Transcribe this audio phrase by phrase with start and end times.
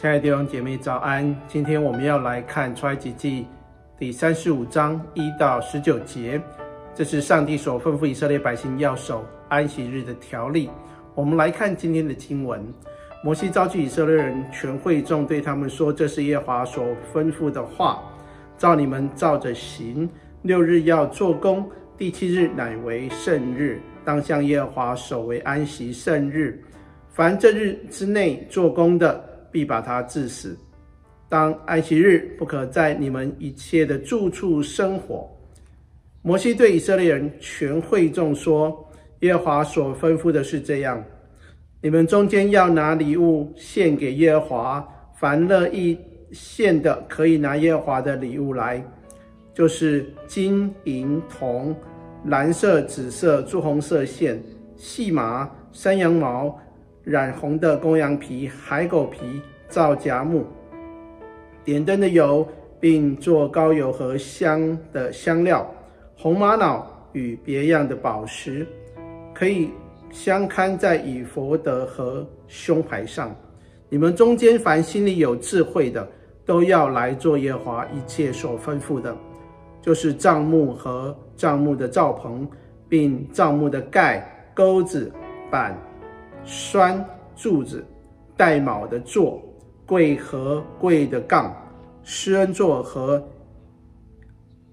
[0.00, 3.46] 亲爱的弟兄姐妹早安，今天我们要来看出埃及记
[3.98, 6.40] 第三十五章一到十九节，
[6.94, 10.70] 这是上帝所吩咐以色列百姓要守安息日的条例。
[11.14, 12.66] 我们来看今天的经文：
[13.22, 18.02] 摩西召集以色列人全会众，对他们说：“这是耶和华所吩咐的话，
[18.56, 20.08] 照你们照着行。
[20.40, 26.58] 六日要做工，第七日乃为圣日，当向耶和华守为安息圣日。
[27.10, 30.56] 凡这日之内做工的，必把他治死。
[31.28, 35.28] 当安息日，不可在你们一切的住处生火。”
[36.22, 38.86] 摩西对以色列人全会众说。
[39.20, 41.04] 耶和华所吩咐的是这样：
[41.82, 45.98] 你们中间要拿礼物献给耶和华，凡乐意
[46.32, 48.82] 献的，可以拿耶和华的礼物来，
[49.52, 51.76] 就是金银铜、
[52.24, 54.42] 蓝色、紫色、朱红色线、
[54.74, 56.58] 细麻、山羊毛、
[57.02, 60.44] 染红的公羊皮、海狗皮、皂荚木、
[61.64, 62.46] 点灯的油，
[62.78, 65.68] 并做膏油和香的香料、
[66.16, 68.66] 红玛瑙与别样的宝石。
[69.32, 69.70] 可以
[70.10, 73.34] 相看在以弗得和胸牌上。
[73.88, 76.06] 你们中间凡心里有智慧的，
[76.44, 79.16] 都要来做耶华一切所吩咐的，
[79.80, 82.46] 就是帐幕和帐幕的罩棚，
[82.88, 85.10] 并帐幕的盖、钩子、
[85.50, 85.76] 板、
[86.44, 87.04] 栓、
[87.36, 87.84] 柱子、
[88.36, 89.42] 带铆的座、
[89.86, 91.54] 柜和柜的杠、
[92.02, 93.22] 施恩座和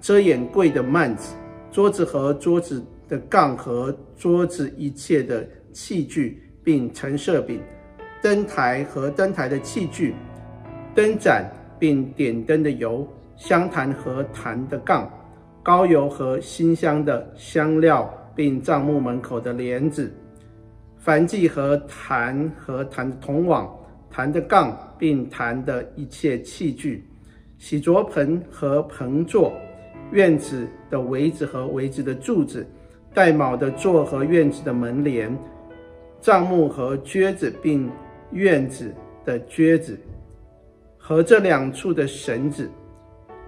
[0.00, 1.34] 遮掩柜的幔子、
[1.70, 2.84] 桌子和桌子。
[3.08, 7.58] 的杠和桌子一切的器具，并陈设饼、
[8.22, 10.14] 灯台和灯台的器具、
[10.94, 15.10] 灯盏，并点灯的油、香坛和坛的杠、
[15.62, 20.12] 膏油和馨香的香料，并帐幕门口的帘子、
[21.04, 23.74] 燔祭和坛和坛的铜网、
[24.10, 27.04] 坛的杠，并坛的一切器具、
[27.58, 29.52] 洗濯盆和盆座、
[30.12, 32.66] 院子的围子和围子的柱子。
[33.14, 35.36] 带卯的座和院子的门帘，
[36.20, 37.90] 帐幕和橛子，并
[38.32, 38.94] 院子
[39.24, 39.98] 的橛子，
[40.98, 42.70] 和这两处的绳子，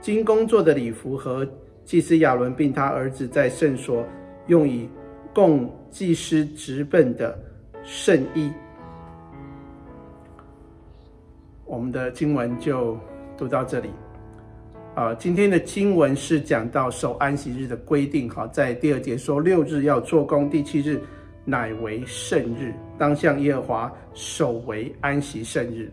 [0.01, 1.47] 金工做的礼服和
[1.85, 4.05] 祭司亚伦并他儿子在圣所
[4.49, 4.89] 用以
[5.35, 7.39] 供祭司直奔的
[7.85, 8.51] 圣衣。
[11.65, 12.99] 我们的经文就
[13.39, 13.89] 读到这里。
[14.95, 18.29] 啊，今天的经文是讲到守安息日的规定。
[18.29, 21.01] 哈，在第二节说，六日要做工，第七日
[21.45, 25.89] 乃为圣日，当向耶和华守为安息圣日。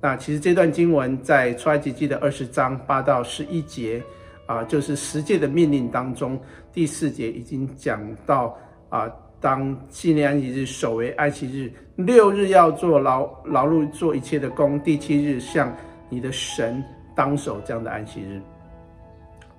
[0.00, 4.02] 那其实这段经文在出埃及记的二十章八到十一节，
[4.48, 6.36] 啊，就是十诫的命令当中，
[6.72, 8.56] 第四节已经讲到
[8.88, 9.08] 啊，
[9.40, 15.72] 当纪念安息日，守为安息日，六日要做劳劳碌做一切的工，第七日向
[16.08, 16.82] 你的神。
[17.14, 18.40] 当守这样的安息日，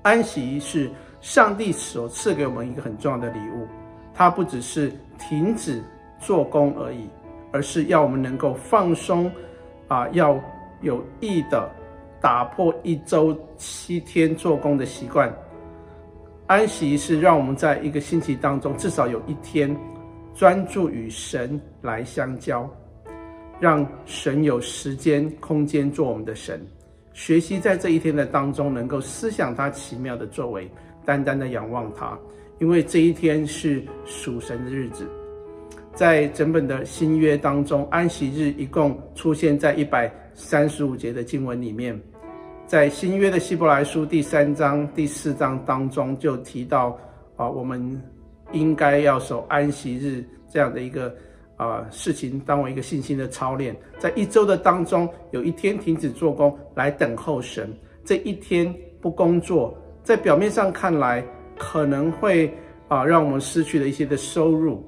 [0.01, 0.89] 安息是
[1.19, 3.67] 上帝所赐给我们一个很重要的礼物。
[4.13, 5.83] 它不只是停止
[6.19, 7.09] 做工而已，
[7.51, 9.29] 而是要我们能够放松，
[9.89, 10.41] 啊，要
[10.81, 11.69] 有意的
[12.21, 15.33] 打破一周七天做工的习惯。
[16.47, 19.75] 安息是让我们在一个星期当中至少有一天
[20.33, 22.67] 专注与神来相交，
[23.59, 26.59] 让神有时间空间做我们的神。
[27.13, 30.69] 学习在这一天的当中，能够思想他奇妙的作为，
[31.05, 32.17] 单单的仰望他，
[32.59, 35.07] 因为这一天是属神的日子。
[35.93, 41.99] 在整本的新约当中，安息日一共出现在一百三十五节的经文里面。
[42.65, 46.97] 在新约的希伯来书第三章、第四章当中，就提到
[47.35, 48.01] 啊，我们
[48.53, 51.13] 应该要守安息日这样的一个。
[51.59, 57.69] 啊，事情当为一个信心的操练，在一周的当中，有一天停止做工来等候神。
[58.05, 61.21] 这一天不工作，在表面上看来
[61.57, 62.49] 可能会
[62.87, 64.81] 啊让我们失去了一些的收入，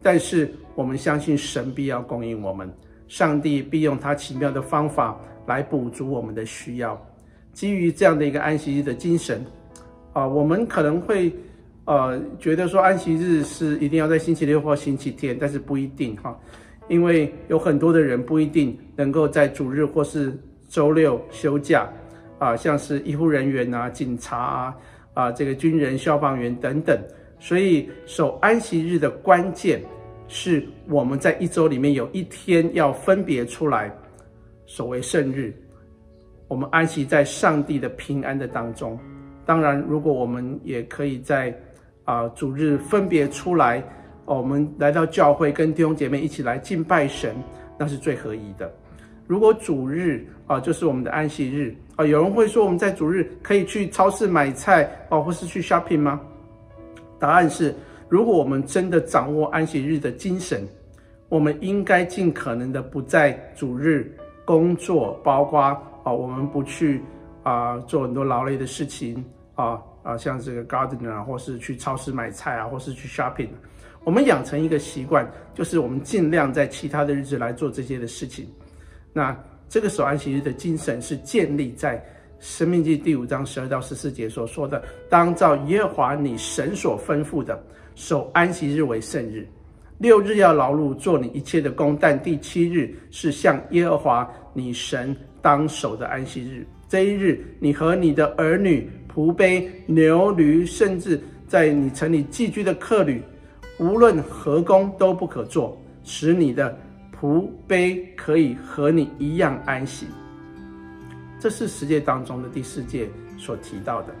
[0.00, 2.66] 但是我们相信神必要供应我们，
[3.08, 7.00] 上帝必用他奇妙的方法来补足我们的需要。
[7.52, 9.44] 基于这样的一个安息日的精神，
[10.12, 11.32] 啊，我们可能会。
[11.88, 16.36] 呃，觉得说安息日是一定要在星期六或星期天，但是不一定哈，
[16.88, 20.36] 因为有很多的人不一定能够在主日或是
[20.68, 21.88] 周六休假
[22.40, 24.76] 啊，像是医护人员啊、警察啊、
[25.14, 26.98] 啊这个军人、消防员等等，
[27.38, 29.80] 所以守安息日的关键
[30.28, 33.90] 是我们在一周里面有一天要分别出来
[34.66, 35.54] 所谓圣日，
[36.48, 38.98] 我们安息在上帝的平安的当中。
[39.44, 41.56] 当然，如果我们也可以在
[42.04, 43.78] 啊，主日分别出来，
[44.24, 47.34] 哦，我们来到教会跟弟兄姐妹一起来敬拜神，
[47.78, 48.72] 那是最合宜的。
[49.28, 56.20] 如果主日啊，就是我们的安息日啊，有人会说我们在主日可以去超市买菜哦，或是去 shopping 吗？
[57.18, 57.74] 答案是，
[58.08, 60.66] 如果我们真的掌握安息日的精神，
[61.28, 67.02] 我们应该尽可能的不在主日工作，包括啊，我们不去
[67.42, 69.24] 啊做很多劳累的事情
[69.54, 73.48] 啊啊，像这个 gardener 啊，或是去超市买菜啊，或是去 shopping。
[74.04, 78.46] 我们养成一个习惯，就是我们尽量在其他的日子来做这些的事情。
[79.12, 79.36] 那
[79.68, 81.98] 这个守安息日的精神是建立在
[82.38, 87.60] 《生命记》第五章十二到十四节所说的：“当照耶和华你神所吩咐的，
[87.94, 89.46] 守安息日为圣日。
[89.98, 96.66] 六日要劳碌做你一切的工，但第七日是向耶和华你神当守的安息日。
[96.88, 103.22] 这一日，你和你的儿女、仆婢、牛驴，甚至在你城里寄居的客旅。”
[103.78, 106.78] 无论何工都不可做，使你的
[107.14, 110.06] 仆婢可以和你一样安息。
[111.38, 114.14] 这是十诫当中的第四诫所提到的。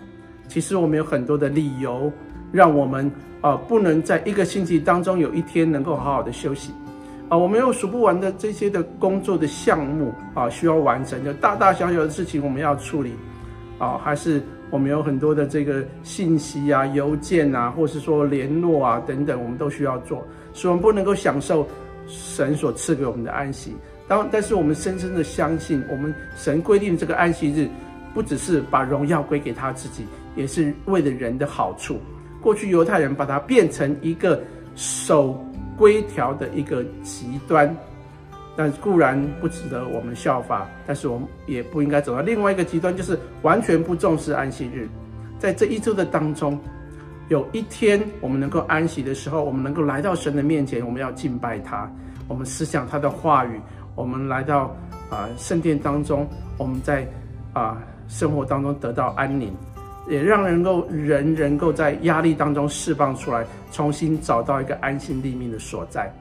[0.48, 2.12] 其实我们有很多的理由，
[2.52, 3.10] 让我们
[3.40, 6.72] 啊、不能在一个星期当中有一天能够好好的休息。
[7.28, 13.12] 啊、我们有数不完的这些的工作的项目啊、需要完成，就大大小小的事情我们要处理。
[13.78, 14.42] 啊、还是。
[14.68, 21.64] 我们有很多的这个信息啊、邮件啊，或是说联络啊等等，我们都需要做，所以我们不能够享受
[22.08, 23.76] 神所赐给我们的安息。
[24.08, 27.68] 当但是我们深深的相信，我们神规定这个安息日，
[28.14, 31.98] 不只是把荣耀归给他自己，也是为了人的好处。
[32.40, 34.40] 过去犹太人把它变成一个
[34.74, 35.44] 守
[35.76, 37.74] 规条的一个极端。
[38.58, 44.88] 但固然不值得我们效法，但是我们也不应该走到另外一个极端，就是完全不重视安息日。
[45.38, 46.58] 在这一周的当中，
[47.28, 51.86] 有一天我们能够安息的时候，我们能够来到神的面前，我们要敬拜他，
[52.28, 53.60] 我们思想他的话语，
[53.96, 54.76] 我们来到
[55.10, 56.28] 啊圣殿当中，
[56.58, 57.04] 我们在
[57.52, 59.52] 啊生活当中得到安宁，
[60.08, 66.14] 也让人够人能够在压力当中释放出来，重新找到一个安心立命的所在。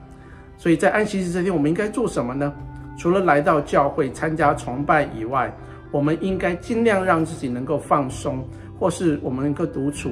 [0.57, 2.51] 所以在安息日这天，我们应该做什么呢？
[2.97, 5.53] 除了来到教会参加崇拜以外，
[5.91, 8.41] 我们应该尽量让自己能够放松，
[8.79, 10.11] 或是我们能够独处。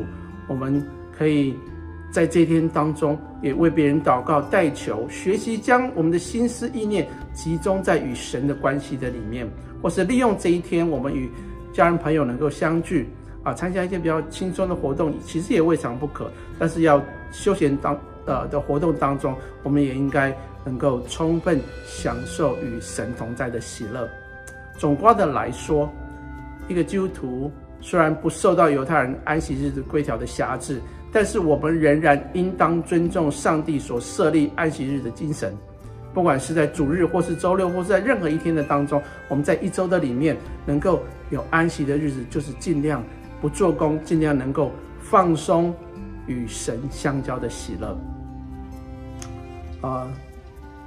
[0.49, 0.85] 我们
[1.17, 1.55] 可以
[2.13, 9.49] 在这一天当中，也为别人祷告、代求，学习将我们的心思意念集中在与神的关系的里面，
[9.81, 11.27] 或是利用这一天，我们与
[11.73, 13.09] 家人朋友能够相聚
[13.41, 16.31] 啊，参加一些比较轻松的活动，其实也未尝不可。
[16.59, 17.99] 但是要休闲当。
[18.25, 20.33] 呃的活动当中，我们也应该
[20.63, 24.07] 能够充分享受与神同在的喜乐。
[24.77, 25.91] 总括的来说，
[26.69, 27.51] 一个基督徒
[27.81, 30.79] 虽然不受到犹太人安息日的规条的辖制，
[31.13, 35.55] 但是我们仍然应当尊重上帝所设立安息日的精神。
[36.13, 43.01] 不管是在主日，或是周六，或是在任何一天的当中，我们在一周的里面能够有安息的日子，就是尽量
[43.39, 45.73] 不做工，尽量能够放松。
[46.25, 47.97] 与神相交的喜乐，
[49.81, 50.07] 啊、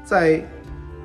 [0.03, 0.43] 在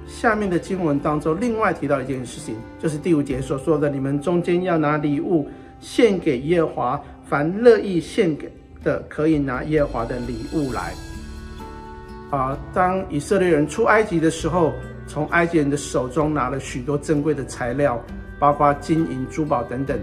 [0.07, 5.49] 下面的经文当中，另外提到一件事情，就是第五节所说的：你们中间要拿礼物
[5.81, 8.49] 献给耶和华，凡乐意献给
[8.83, 10.93] 的，可以拿耶和华的礼物来。
[12.29, 14.71] 啊、当以色列人出埃及的时候，
[15.05, 18.01] 从埃及人的手中拿了许多珍贵的材料，
[18.39, 19.99] 包括金银珠宝等等，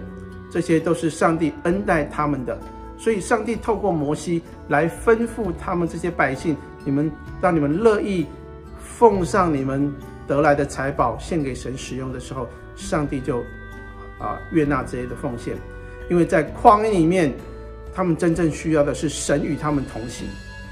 [0.51, 2.59] 这些都是上帝恩待他们的。
[2.99, 8.27] 所以，上帝透过摩西来吩咐他们这些百姓：你们当你们乐意
[8.79, 9.91] 奉上你们
[10.27, 13.39] 得来的财宝献给神使用的时候，上帝就
[14.19, 15.57] 啊悦纳这些的奉献。
[16.11, 17.33] 因为在旷野里面，
[17.99, 20.25] 他们真正需要的是神与他们同行。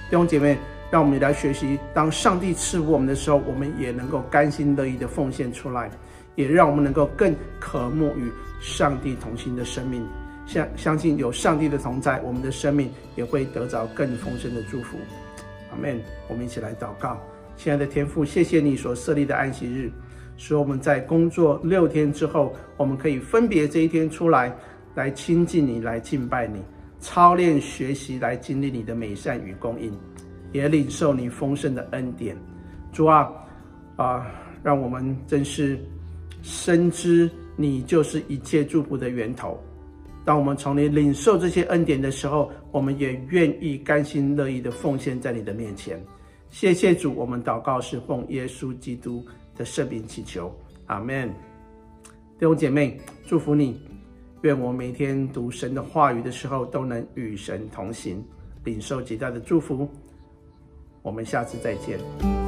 [0.09, 0.57] 弟兄姐妹，
[0.93, 5.91] 让我们来学习：当上帝赐福我们的时候，我们也能够甘心乐意的奉献出来，
[6.37, 8.31] 也让我们能够更渴慕与
[8.61, 10.07] 上帝同行的生命。
[10.47, 14.97] 相相信有上帝的同在，我们的生命也会得着更丰盛的祝福。
[15.73, 16.01] 阿门。
[16.29, 17.21] 我们一起来祷告，
[17.57, 19.91] 亲爱的天父，谢谢你所设立的安息日，
[20.37, 24.57] 使我们在工作六天之后，我们可以分别这一天出来，
[24.95, 26.63] 来亲近你，来敬拜你，
[27.07, 29.97] 操练学习，来经历你的美善与供应，
[30.51, 32.37] 也领受你丰盛的恩典。
[32.93, 33.31] 主啊，
[33.95, 34.27] 啊，
[34.61, 35.79] 让我们真是
[36.43, 39.57] 深知你就是一切祝福的源头。
[40.25, 46.03] 当我们从你领受这些恩典的时候，我们也愿意甘心乐意的奉献在你的面前。
[46.51, 50.53] 谢谢主，我们祷告是奉耶稣基督的圣名祈求，
[50.87, 51.29] 阿门。
[52.37, 53.81] 弟兄姐妹，祝福你，
[54.47, 58.25] 愿我每天读神的话语的时候都能与神同行，
[58.63, 59.89] 领受极大的祝福。
[61.03, 62.46] 我们下次再见。